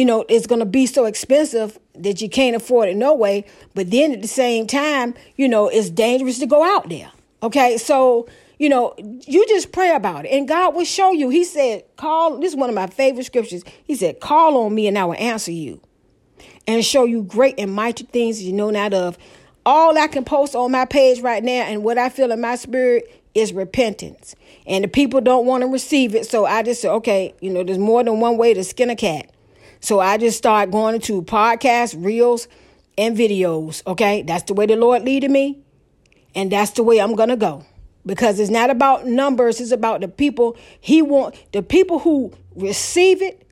you 0.00 0.06
know, 0.06 0.24
it's 0.30 0.46
going 0.46 0.60
to 0.60 0.64
be 0.64 0.86
so 0.86 1.04
expensive 1.04 1.78
that 1.94 2.22
you 2.22 2.30
can't 2.30 2.56
afford 2.56 2.88
it 2.88 2.96
no 2.96 3.12
way. 3.12 3.44
But 3.74 3.90
then 3.90 4.12
at 4.12 4.22
the 4.22 4.28
same 4.28 4.66
time, 4.66 5.12
you 5.36 5.46
know, 5.46 5.68
it's 5.68 5.90
dangerous 5.90 6.38
to 6.38 6.46
go 6.46 6.64
out 6.64 6.88
there. 6.88 7.12
Okay. 7.42 7.76
So, 7.76 8.26
you 8.58 8.70
know, 8.70 8.94
you 8.96 9.46
just 9.46 9.72
pray 9.72 9.94
about 9.94 10.24
it 10.24 10.30
and 10.30 10.48
God 10.48 10.74
will 10.74 10.86
show 10.86 11.12
you. 11.12 11.28
He 11.28 11.44
said, 11.44 11.84
call, 11.96 12.38
this 12.38 12.52
is 12.52 12.56
one 12.56 12.70
of 12.70 12.74
my 12.74 12.86
favorite 12.86 13.26
scriptures. 13.26 13.62
He 13.84 13.94
said, 13.94 14.20
call 14.20 14.56
on 14.64 14.74
me 14.74 14.88
and 14.88 14.96
I 14.96 15.04
will 15.04 15.16
answer 15.18 15.52
you 15.52 15.82
and 16.66 16.82
show 16.82 17.04
you 17.04 17.22
great 17.22 17.56
and 17.58 17.70
mighty 17.70 18.04
things 18.04 18.42
you 18.42 18.54
know 18.54 18.70
not 18.70 18.94
of. 18.94 19.18
All 19.66 19.98
I 19.98 20.06
can 20.06 20.24
post 20.24 20.54
on 20.54 20.72
my 20.72 20.86
page 20.86 21.20
right 21.20 21.44
now 21.44 21.64
and 21.64 21.84
what 21.84 21.98
I 21.98 22.08
feel 22.08 22.32
in 22.32 22.40
my 22.40 22.56
spirit 22.56 23.22
is 23.34 23.52
repentance. 23.52 24.34
And 24.66 24.82
the 24.82 24.88
people 24.88 25.20
don't 25.20 25.44
want 25.44 25.60
to 25.60 25.66
receive 25.66 26.14
it. 26.14 26.24
So 26.24 26.46
I 26.46 26.62
just 26.62 26.80
said, 26.80 26.90
okay, 26.92 27.34
you 27.42 27.50
know, 27.50 27.62
there's 27.62 27.76
more 27.76 28.02
than 28.02 28.18
one 28.18 28.38
way 28.38 28.54
to 28.54 28.64
skin 28.64 28.88
a 28.88 28.96
cat. 28.96 29.30
So 29.80 30.00
I 30.00 30.18
just 30.18 30.38
start 30.38 30.70
going 30.70 30.96
into 30.96 31.22
podcasts, 31.22 31.94
reels, 31.96 32.48
and 32.96 33.16
videos. 33.16 33.82
Okay. 33.86 34.22
That's 34.22 34.44
the 34.44 34.54
way 34.54 34.66
the 34.66 34.76
Lord 34.76 35.02
leaded 35.02 35.30
me. 35.30 35.60
And 36.34 36.52
that's 36.52 36.72
the 36.72 36.82
way 36.82 37.00
I'm 37.00 37.16
going 37.16 37.30
to 37.30 37.36
go 37.36 37.64
because 38.06 38.40
it's 38.40 38.50
not 38.50 38.70
about 38.70 39.06
numbers 39.06 39.60
it's 39.60 39.72
about 39.72 40.00
the 40.00 40.08
people 40.08 40.56
he 40.80 41.02
want 41.02 41.34
the 41.52 41.62
people 41.62 41.98
who 41.98 42.32
receive 42.56 43.20
it 43.20 43.46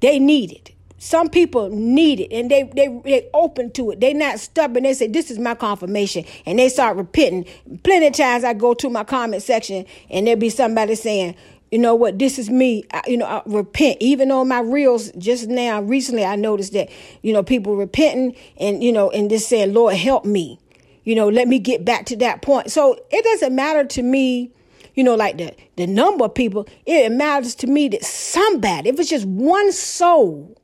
they 0.00 0.18
need 0.18 0.52
it 0.52 0.70
some 0.98 1.28
people 1.28 1.68
need 1.70 2.20
it 2.20 2.32
and 2.32 2.50
they 2.50 2.62
they 2.74 2.88
they 3.04 3.28
open 3.34 3.70
to 3.70 3.90
it 3.90 4.00
they 4.00 4.14
not 4.14 4.38
stubborn 4.38 4.84
they 4.84 4.94
say 4.94 5.06
this 5.06 5.30
is 5.30 5.38
my 5.38 5.54
confirmation 5.54 6.24
and 6.46 6.58
they 6.58 6.68
start 6.68 6.96
repenting 6.96 7.44
plenty 7.82 8.06
of 8.06 8.12
times 8.12 8.44
i 8.44 8.54
go 8.54 8.74
to 8.74 8.88
my 8.88 9.04
comment 9.04 9.42
section 9.42 9.84
and 10.08 10.26
there 10.26 10.36
be 10.36 10.48
somebody 10.48 10.94
saying 10.94 11.34
you 11.74 11.80
know 11.80 11.94
what 11.94 12.18
this 12.18 12.38
is 12.38 12.48
me 12.50 12.84
I, 12.92 13.02
you 13.06 13.16
know 13.16 13.26
I 13.26 13.42
repent 13.46 13.98
even 14.00 14.30
on 14.30 14.48
my 14.48 14.60
reels 14.60 15.10
just 15.18 15.48
now 15.48 15.82
recently 15.82 16.24
i 16.24 16.36
noticed 16.36 16.72
that 16.74 16.88
you 17.22 17.32
know 17.32 17.42
people 17.42 17.76
repenting 17.76 18.36
and 18.58 18.82
you 18.82 18.92
know 18.92 19.10
and 19.10 19.28
just 19.28 19.48
saying 19.48 19.74
lord 19.74 19.94
help 19.94 20.24
me 20.24 20.60
you 21.04 21.14
know, 21.14 21.28
let 21.28 21.48
me 21.48 21.58
get 21.58 21.84
back 21.84 22.06
to 22.06 22.16
that 22.16 22.42
point. 22.42 22.70
So 22.70 22.98
it 23.10 23.24
doesn't 23.24 23.54
matter 23.54 23.84
to 23.84 24.02
me, 24.02 24.50
you 24.94 25.04
know, 25.04 25.14
like 25.14 25.38
the, 25.38 25.54
the 25.76 25.86
number 25.86 26.24
of 26.24 26.34
people. 26.34 26.66
It 26.86 27.12
matters 27.12 27.54
to 27.56 27.66
me 27.66 27.88
that 27.88 28.04
somebody, 28.04 28.88
if 28.88 28.98
it's 28.98 29.10
just 29.10 29.26
one 29.26 29.70
soul 29.70 30.56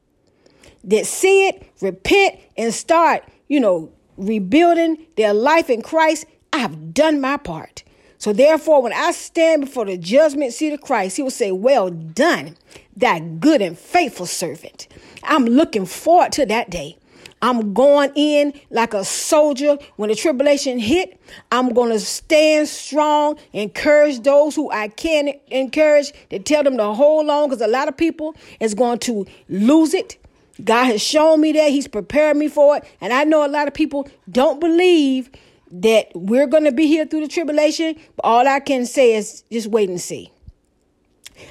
that 0.84 1.06
see 1.06 1.48
it, 1.48 1.70
repent, 1.82 2.40
and 2.56 2.72
start, 2.72 3.22
you 3.48 3.60
know, 3.60 3.92
rebuilding 4.16 5.06
their 5.16 5.34
life 5.34 5.68
in 5.68 5.82
Christ, 5.82 6.24
I 6.52 6.58
have 6.58 6.94
done 6.94 7.20
my 7.20 7.36
part. 7.36 7.84
So 8.20 8.34
therefore, 8.34 8.82
when 8.82 8.92
I 8.92 9.12
stand 9.12 9.62
before 9.62 9.86
the 9.86 9.96
judgment 9.96 10.52
seat 10.52 10.74
of 10.74 10.82
Christ, 10.82 11.16
he 11.16 11.22
will 11.22 11.30
say, 11.30 11.52
Well 11.52 11.88
done, 11.88 12.56
that 12.98 13.40
good 13.40 13.62
and 13.62 13.76
faithful 13.76 14.26
servant. 14.26 14.88
I'm 15.24 15.46
looking 15.46 15.86
forward 15.86 16.32
to 16.32 16.44
that 16.46 16.68
day. 16.68 16.98
I'm 17.40 17.72
going 17.72 18.12
in 18.14 18.52
like 18.68 18.92
a 18.92 19.06
soldier 19.06 19.78
when 19.96 20.10
the 20.10 20.14
tribulation 20.14 20.78
hit. 20.78 21.18
I'm 21.50 21.72
going 21.72 21.90
to 21.90 21.98
stand 21.98 22.68
strong, 22.68 23.38
encourage 23.54 24.20
those 24.20 24.54
who 24.54 24.70
I 24.70 24.88
can 24.88 25.32
encourage 25.46 26.12
to 26.28 26.38
tell 26.38 26.62
them 26.62 26.76
to 26.76 26.92
hold 26.92 27.30
on 27.30 27.48
because 27.48 27.62
a 27.62 27.68
lot 27.68 27.88
of 27.88 27.96
people 27.96 28.36
is 28.60 28.74
going 28.74 28.98
to 28.98 29.24
lose 29.48 29.94
it. 29.94 30.18
God 30.62 30.84
has 30.84 31.02
shown 31.02 31.40
me 31.40 31.52
that. 31.52 31.70
He's 31.70 31.88
prepared 31.88 32.36
me 32.36 32.48
for 32.48 32.76
it. 32.76 32.84
And 33.00 33.14
I 33.14 33.24
know 33.24 33.46
a 33.46 33.48
lot 33.48 33.66
of 33.66 33.72
people 33.72 34.06
don't 34.30 34.60
believe 34.60 35.30
that 35.70 36.08
we're 36.14 36.46
going 36.46 36.64
to 36.64 36.72
be 36.72 36.86
here 36.86 37.06
through 37.06 37.20
the 37.20 37.28
tribulation. 37.28 37.96
But 38.16 38.24
all 38.24 38.46
I 38.46 38.60
can 38.60 38.86
say 38.86 39.14
is 39.14 39.42
just 39.50 39.68
wait 39.68 39.88
and 39.88 40.00
see. 40.00 40.32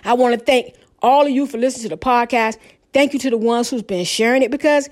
I 0.04 0.14
want 0.14 0.38
to 0.38 0.46
thank 0.46 0.76
all 1.02 1.26
of 1.26 1.32
you 1.32 1.48
for 1.48 1.58
listening 1.58 1.90
to 1.90 1.96
the 1.96 1.98
podcast. 1.98 2.58
Thank 2.94 3.14
you 3.14 3.20
to 3.20 3.30
the 3.30 3.38
ones 3.38 3.70
who's 3.70 3.84
been 3.84 4.06
sharing 4.06 4.42
it 4.42 4.52
because 4.52 4.90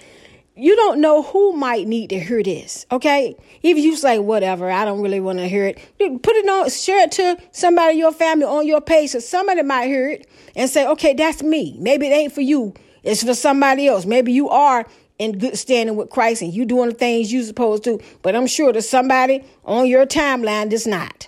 you 0.55 0.75
don't 0.75 0.99
know 0.99 1.21
who 1.21 1.53
might 1.53 1.87
need 1.87 2.09
to 2.09 2.19
hear 2.19 2.41
this. 2.41 2.85
Okay. 2.91 3.35
If 3.61 3.77
you 3.77 3.95
say 3.95 4.17
whatever, 4.19 4.71
I 4.71 4.85
don't 4.85 5.01
really 5.01 5.19
want 5.19 5.39
to 5.39 5.47
hear 5.47 5.65
it. 5.65 5.77
Put 5.99 6.35
it 6.35 6.49
on, 6.49 6.69
share 6.69 7.03
it 7.03 7.11
to 7.13 7.37
somebody 7.51 7.93
in 7.93 7.99
your 7.99 8.11
family 8.11 8.45
on 8.45 8.65
your 8.65 8.81
page. 8.81 9.11
So 9.11 9.19
somebody 9.19 9.61
might 9.61 9.85
hear 9.85 10.09
it 10.09 10.27
and 10.55 10.69
say, 10.69 10.87
okay, 10.87 11.13
that's 11.13 11.43
me. 11.43 11.75
Maybe 11.79 12.07
it 12.07 12.11
ain't 12.11 12.33
for 12.33 12.41
you. 12.41 12.73
It's 13.03 13.23
for 13.23 13.35
somebody 13.35 13.87
else. 13.87 14.05
Maybe 14.05 14.31
you 14.31 14.49
are 14.49 14.85
in 15.19 15.37
good 15.37 15.57
standing 15.57 15.95
with 15.95 16.09
Christ 16.09 16.41
and 16.41 16.53
you 16.53 16.65
doing 16.65 16.89
the 16.89 16.95
things 16.95 17.31
you 17.31 17.43
supposed 17.43 17.83
to. 17.85 17.99
But 18.21 18.35
I'm 18.35 18.47
sure 18.47 18.71
there's 18.71 18.89
somebody 18.89 19.43
on 19.65 19.87
your 19.87 20.05
timeline 20.05 20.69
that's 20.69 20.87
not. 20.87 21.27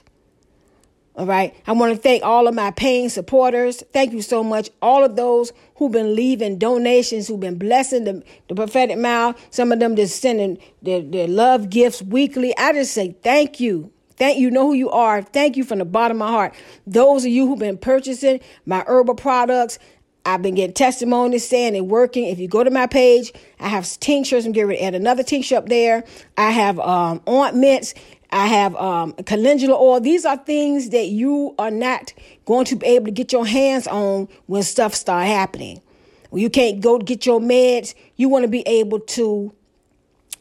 All 1.15 1.25
right. 1.25 1.53
I 1.67 1.73
want 1.73 1.93
to 1.93 2.01
thank 2.01 2.23
all 2.23 2.47
of 2.47 2.55
my 2.55 2.71
paying 2.71 3.09
supporters. 3.09 3.83
Thank 3.91 4.13
you 4.13 4.21
so 4.21 4.41
much. 4.41 4.69
All 4.81 5.03
of 5.03 5.17
those 5.17 5.51
who've 5.75 5.91
been 5.91 6.15
leaving 6.15 6.57
donations, 6.57 7.27
who've 7.27 7.39
been 7.39 7.57
blessing 7.57 8.05
the, 8.05 8.23
the 8.47 8.55
prophetic 8.55 8.97
mouth. 8.97 9.37
Some 9.49 9.73
of 9.73 9.79
them 9.79 9.97
just 9.97 10.21
sending 10.21 10.59
their, 10.81 11.01
their 11.01 11.27
love 11.27 11.69
gifts 11.69 12.01
weekly. 12.01 12.55
I 12.57 12.71
just 12.71 12.93
say 12.93 13.17
thank 13.21 13.59
you. 13.59 13.91
Thank 14.15 14.37
you. 14.37 14.49
Know 14.49 14.67
who 14.67 14.73
you 14.73 14.89
are. 14.91 15.21
Thank 15.21 15.57
you 15.57 15.65
from 15.65 15.79
the 15.79 15.85
bottom 15.85 16.21
of 16.21 16.27
my 16.27 16.31
heart. 16.31 16.53
Those 16.87 17.25
of 17.25 17.31
you 17.31 17.47
who've 17.47 17.59
been 17.59 17.77
purchasing 17.77 18.39
my 18.65 18.85
herbal 18.87 19.15
products, 19.15 19.77
I've 20.25 20.41
been 20.41 20.55
getting 20.55 20.73
testimonies 20.73 21.47
saying 21.47 21.75
it 21.75 21.85
working. 21.85 22.25
If 22.25 22.39
you 22.39 22.47
go 22.47 22.63
to 22.63 22.69
my 22.69 22.87
page, 22.87 23.33
I 23.59 23.69
have 23.69 23.87
tinctures. 23.99 24.45
I'm 24.45 24.51
getting 24.51 24.67
ready 24.67 24.79
to 24.79 24.85
add 24.85 24.95
another 24.95 25.23
tincture 25.23 25.55
up 25.55 25.67
there. 25.67 26.03
I 26.37 26.51
have 26.51 26.79
um, 26.79 27.21
ointments. 27.27 27.93
I 28.31 28.47
have 28.47 28.75
um, 28.75 29.13
calendula 29.13 29.75
oil. 29.75 29.99
These 29.99 30.25
are 30.25 30.37
things 30.37 30.89
that 30.89 31.07
you 31.07 31.55
are 31.57 31.71
not 31.71 32.13
going 32.45 32.65
to 32.65 32.75
be 32.75 32.85
able 32.87 33.05
to 33.05 33.11
get 33.11 33.31
your 33.31 33.45
hands 33.45 33.87
on 33.87 34.27
when 34.45 34.61
stuff 34.63 34.93
start 34.93 35.25
happening. 35.25 35.81
When 36.29 36.43
you 36.43 36.49
can't 36.49 36.79
go 36.79 36.99
get 36.99 37.25
your 37.25 37.39
meds, 37.39 37.95
you 38.15 38.29
want 38.29 38.43
to 38.43 38.49
be 38.49 38.61
able 38.67 38.99
to, 38.99 39.51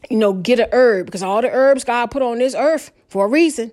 you 0.09 0.17
know, 0.17 0.33
get 0.33 0.59
a 0.59 0.69
herb 0.71 1.07
because 1.07 1.23
all 1.23 1.41
the 1.41 1.49
herbs 1.49 1.83
God 1.83 2.07
put 2.07 2.21
on 2.21 2.37
this 2.37 2.53
earth 2.53 2.91
for 3.07 3.25
a 3.25 3.27
reason 3.27 3.71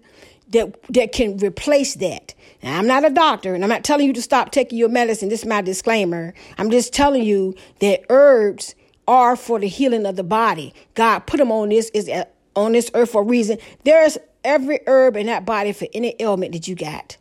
that 0.48 0.74
that 0.90 1.12
can 1.12 1.36
replace 1.38 1.94
that. 1.96 2.34
Now, 2.62 2.78
I'm 2.78 2.86
not 2.86 3.04
a 3.04 3.10
doctor 3.10 3.54
and 3.54 3.62
I'm 3.62 3.70
not 3.70 3.84
telling 3.84 4.06
you 4.06 4.12
to 4.14 4.22
stop 4.22 4.50
taking 4.50 4.78
your 4.78 4.88
medicine. 4.88 5.28
This 5.28 5.40
is 5.40 5.46
my 5.46 5.60
disclaimer. 5.60 6.34
I'm 6.58 6.70
just 6.70 6.92
telling 6.92 7.24
you 7.24 7.54
that 7.80 8.04
herbs 8.08 8.74
are 9.08 9.36
for 9.36 9.58
the 9.58 9.68
healing 9.68 10.06
of 10.06 10.16
the 10.16 10.24
body. 10.24 10.74
God 10.94 11.20
put 11.20 11.38
them 11.38 11.52
on 11.52 11.68
this 11.68 11.90
is 11.90 12.10
on 12.54 12.72
this 12.72 12.90
earth 12.94 13.10
for 13.10 13.22
a 13.22 13.24
reason. 13.24 13.58
There's 13.84 14.18
every 14.44 14.80
herb 14.86 15.16
in 15.16 15.26
that 15.26 15.44
body 15.44 15.72
for 15.72 15.86
any 15.92 16.16
ailment 16.20 16.52
that 16.52 16.68
you 16.68 16.74
got. 16.74 17.16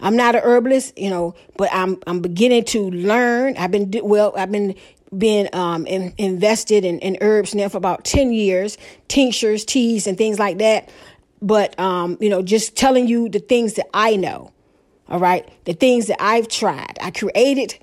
I'm 0.00 0.16
not 0.16 0.34
a 0.34 0.40
herbalist, 0.40 0.98
you 0.98 1.10
know, 1.10 1.34
but 1.56 1.70
I'm 1.72 1.98
I'm 2.06 2.20
beginning 2.20 2.64
to 2.66 2.90
learn. 2.90 3.56
I've 3.56 3.70
been 3.70 3.90
well, 4.02 4.34
I've 4.36 4.52
been 4.52 4.74
been 5.16 5.48
um, 5.52 5.86
in, 5.86 6.14
invested 6.18 6.84
in, 6.84 6.98
in 7.00 7.18
herbs 7.20 7.54
now 7.54 7.68
for 7.68 7.78
about 7.78 8.04
10 8.04 8.32
years, 8.32 8.78
tinctures, 9.08 9.64
teas, 9.64 10.06
and 10.06 10.16
things 10.16 10.38
like 10.38 10.58
that. 10.58 10.88
But, 11.42 11.78
um, 11.78 12.18
you 12.20 12.28
know, 12.28 12.42
just 12.42 12.76
telling 12.76 13.06
you 13.08 13.28
the 13.28 13.38
things 13.38 13.74
that 13.74 13.86
I 13.94 14.16
know, 14.16 14.52
all 15.08 15.18
right? 15.18 15.48
The 15.64 15.72
things 15.72 16.06
that 16.08 16.20
I've 16.20 16.48
tried. 16.48 16.98
I 17.00 17.10
created 17.10 17.78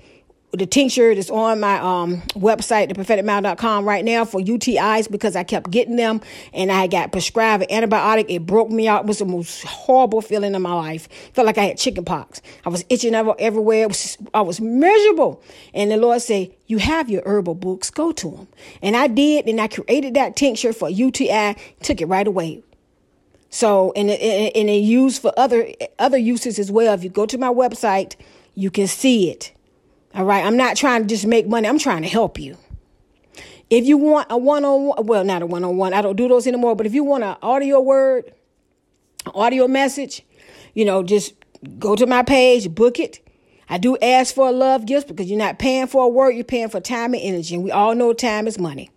the 0.52 0.66
tincture 0.66 1.14
that's 1.14 1.28
on 1.28 1.60
my 1.60 1.78
um, 1.78 2.22
website, 2.32 2.90
thepropheticmouth.com 2.90 3.84
right 3.84 4.04
now 4.04 4.24
for 4.24 4.40
UTIs 4.40 5.10
because 5.10 5.36
I 5.36 5.44
kept 5.44 5.70
getting 5.70 5.96
them 5.96 6.22
and 6.54 6.72
I 6.72 6.86
got 6.86 7.12
prescribed 7.12 7.66
an 7.68 7.82
antibiotic. 7.82 8.26
It 8.28 8.46
broke 8.46 8.70
me 8.70 8.88
out. 8.88 9.02
It 9.02 9.06
was 9.06 9.18
the 9.18 9.26
most 9.26 9.62
horrible 9.64 10.22
feeling 10.22 10.54
in 10.54 10.62
my 10.62 10.72
life. 10.72 11.08
Felt 11.34 11.46
like 11.46 11.58
I 11.58 11.64
had 11.66 11.76
chicken 11.76 12.04
pox. 12.04 12.40
I 12.64 12.70
was 12.70 12.84
itching 12.88 13.14
everywhere. 13.14 13.82
It 13.82 13.88
was, 13.88 14.16
I 14.32 14.40
was 14.40 14.60
miserable. 14.60 15.42
And 15.74 15.90
the 15.90 15.98
Lord 15.98 16.22
said, 16.22 16.54
you 16.66 16.78
have 16.78 17.10
your 17.10 17.22
herbal 17.26 17.54
books, 17.54 17.90
go 17.90 18.12
to 18.12 18.30
them. 18.30 18.48
And 18.82 18.96
I 18.96 19.06
did, 19.06 19.46
and 19.46 19.60
I 19.60 19.68
created 19.68 20.14
that 20.14 20.36
tincture 20.36 20.72
for 20.72 20.88
UTI, 20.88 21.56
took 21.82 22.00
it 22.00 22.06
right 22.06 22.26
away. 22.26 22.62
So, 23.50 23.92
and 23.96 24.10
it, 24.10 24.20
and 24.54 24.68
it 24.68 24.82
used 24.82 25.22
for 25.22 25.32
other, 25.36 25.68
other 25.98 26.18
uses 26.18 26.58
as 26.58 26.70
well. 26.70 26.94
If 26.94 27.02
you 27.02 27.10
go 27.10 27.26
to 27.26 27.38
my 27.38 27.48
website, 27.48 28.16
you 28.54 28.70
can 28.70 28.86
see 28.86 29.30
it. 29.30 29.52
All 30.14 30.24
right. 30.24 30.44
I'm 30.44 30.56
not 30.56 30.76
trying 30.76 31.02
to 31.02 31.08
just 31.08 31.26
make 31.26 31.46
money. 31.46 31.68
I'm 31.68 31.78
trying 31.78 32.02
to 32.02 32.08
help 32.08 32.38
you. 32.38 32.56
If 33.70 33.86
you 33.86 33.98
want 33.98 34.28
a 34.30 34.38
one 34.38 34.64
on 34.64 34.84
one, 34.86 35.06
well, 35.06 35.24
not 35.24 35.42
a 35.42 35.46
one 35.46 35.64
on 35.64 35.76
one, 35.76 35.92
I 35.92 36.00
don't 36.00 36.16
do 36.16 36.28
those 36.28 36.46
anymore. 36.46 36.74
But 36.74 36.86
if 36.86 36.94
you 36.94 37.04
want 37.04 37.24
an 37.24 37.36
audio 37.42 37.80
word, 37.80 38.32
audio 39.34 39.68
message, 39.68 40.22
you 40.74 40.84
know, 40.84 41.02
just 41.02 41.34
go 41.78 41.94
to 41.94 42.06
my 42.06 42.22
page, 42.22 42.74
book 42.74 42.98
it. 42.98 43.20
I 43.68 43.76
do 43.76 43.98
ask 43.98 44.34
for 44.34 44.48
a 44.48 44.52
love 44.52 44.86
gift 44.86 45.08
because 45.08 45.28
you're 45.28 45.38
not 45.38 45.58
paying 45.58 45.86
for 45.86 46.04
a 46.04 46.08
word, 46.08 46.30
you're 46.30 46.44
paying 46.44 46.70
for 46.70 46.80
time 46.80 47.12
and 47.12 47.22
energy. 47.22 47.54
And 47.54 47.62
we 47.64 47.70
all 47.70 47.94
know 47.94 48.12
time 48.14 48.46
is 48.46 48.58
money. 48.58 48.90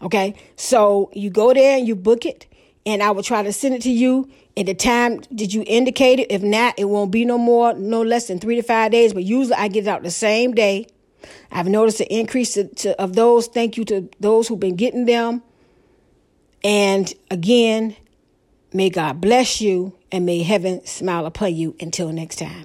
Okay. 0.00 0.34
So 0.54 1.10
you 1.12 1.30
go 1.30 1.52
there 1.52 1.76
and 1.76 1.88
you 1.88 1.96
book 1.96 2.24
it, 2.24 2.46
and 2.88 3.02
I 3.02 3.10
will 3.10 3.22
try 3.22 3.42
to 3.42 3.52
send 3.52 3.74
it 3.74 3.82
to 3.82 3.90
you 3.90 4.30
at 4.56 4.64
the 4.64 4.74
time 4.74 5.20
did 5.32 5.52
you 5.52 5.62
indicate 5.66 6.18
it? 6.18 6.32
If 6.32 6.42
not, 6.42 6.74
it 6.78 6.86
won't 6.86 7.12
be 7.12 7.26
no 7.26 7.36
more, 7.36 7.74
no 7.74 8.00
less 8.02 8.28
than 8.28 8.40
three 8.40 8.56
to 8.56 8.62
five 8.62 8.90
days. 8.92 9.12
But 9.12 9.24
usually 9.24 9.54
I 9.54 9.68
get 9.68 9.84
it 9.84 9.88
out 9.88 10.02
the 10.02 10.10
same 10.10 10.54
day. 10.54 10.86
I've 11.52 11.68
noticed 11.68 12.00
an 12.00 12.06
increase 12.06 12.54
to, 12.54 12.66
to, 12.66 13.00
of 13.00 13.14
those. 13.14 13.46
Thank 13.46 13.76
you 13.76 13.84
to 13.84 14.08
those 14.18 14.48
who've 14.48 14.58
been 14.58 14.76
getting 14.76 15.04
them. 15.04 15.42
And 16.64 17.12
again, 17.30 17.94
may 18.72 18.88
God 18.88 19.20
bless 19.20 19.60
you 19.60 19.94
and 20.10 20.24
may 20.24 20.42
heaven 20.42 20.84
smile 20.86 21.26
upon 21.26 21.54
you 21.54 21.76
until 21.78 22.10
next 22.10 22.36
time. 22.36 22.64